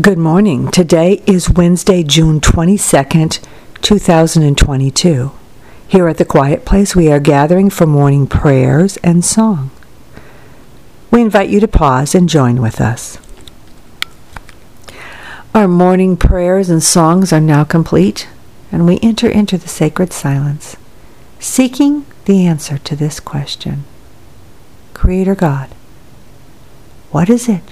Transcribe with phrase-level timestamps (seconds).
[0.00, 0.72] Good morning.
[0.72, 3.38] Today is Wednesday, June 22nd,
[3.80, 5.30] 2022.
[5.86, 9.70] Here at the Quiet Place, we are gathering for morning prayers and song.
[11.12, 13.18] We invite you to pause and join with us.
[15.54, 18.26] Our morning prayers and songs are now complete,
[18.72, 20.76] and we enter into the sacred silence,
[21.38, 23.84] seeking the answer to this question
[24.92, 25.68] Creator God,
[27.12, 27.62] what is it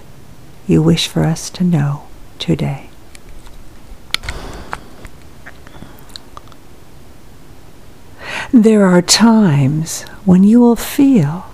[0.68, 2.06] you wish for us to know?
[2.42, 2.90] Today.
[8.52, 11.46] There are times when you will feel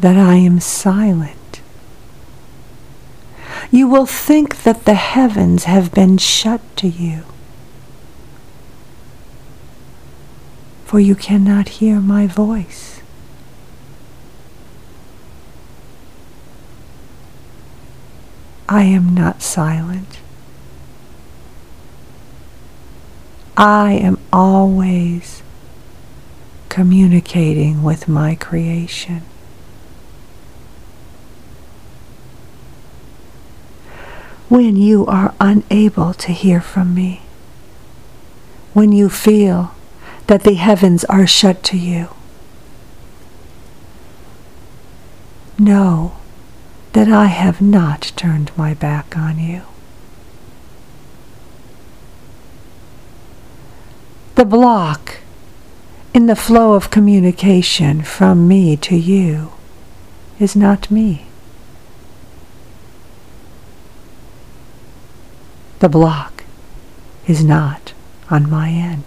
[0.00, 1.60] that I am silent.
[3.70, 7.24] You will think that the heavens have been shut to you,
[10.86, 13.02] for you cannot hear my voice.
[18.72, 20.18] I am not silent.
[23.54, 25.42] I am always
[26.70, 29.24] communicating with my creation.
[34.48, 37.20] When you are unable to hear from me,
[38.72, 39.74] when you feel
[40.28, 42.08] that the heavens are shut to you,
[45.58, 46.16] know
[46.92, 49.62] that I have not turned my back on you.
[54.34, 55.18] The block
[56.14, 59.52] in the flow of communication from me to you
[60.38, 61.26] is not me.
[65.78, 66.44] The block
[67.26, 67.92] is not
[68.30, 69.04] on my end.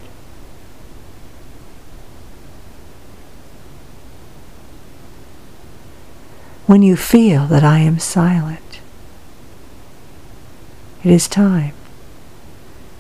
[6.65, 8.79] When you feel that I am silent.
[11.03, 11.73] It is time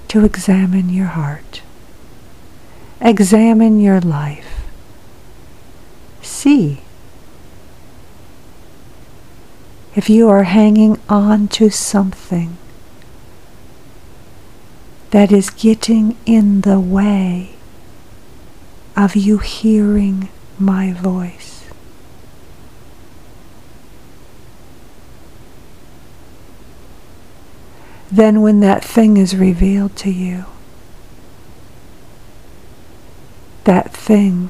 [0.09, 1.61] to examine your heart.
[3.01, 4.67] Examine your life.
[6.21, 6.81] See
[9.95, 12.57] if you are hanging on to something
[15.11, 17.55] that is getting in the way
[18.97, 20.27] of you hearing
[20.59, 21.54] my voice.
[28.11, 30.45] Then when that thing is revealed to you,
[33.63, 34.49] that thing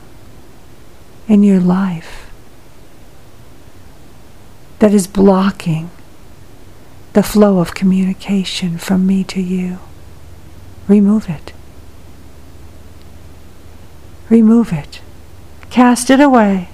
[1.28, 2.30] in your life
[4.80, 5.90] that is blocking
[7.14, 9.80] the flow of communication from me to you,
[10.88, 11.54] remove it.
[14.30, 15.02] Remove it.
[15.70, 16.70] Cast it away.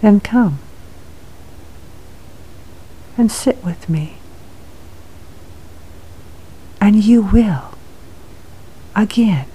[0.00, 0.60] Then come
[3.16, 4.18] and sit with me.
[6.80, 7.74] And you will
[8.94, 9.46] again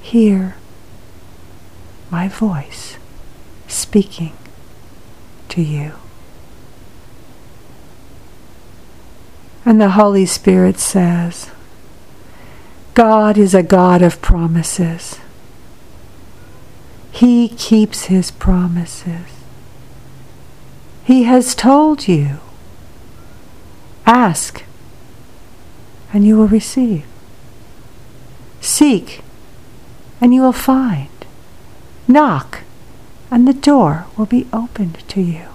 [0.00, 0.56] hear
[2.10, 2.96] my voice
[3.68, 4.32] speaking
[5.48, 5.92] to you.
[9.64, 11.50] And the Holy Spirit says,
[12.94, 15.18] God is a God of promises.
[17.10, 19.35] He keeps his promises.
[21.06, 22.40] He has told you.
[24.04, 24.64] Ask,
[26.12, 27.04] and you will receive.
[28.60, 29.22] Seek,
[30.20, 31.08] and you will find.
[32.08, 32.62] Knock,
[33.30, 35.46] and the door will be opened to you.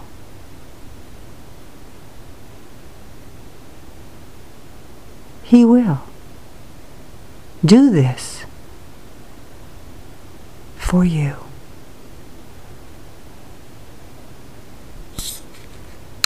[5.43, 6.03] He will
[7.65, 8.45] do this
[10.77, 11.35] for you.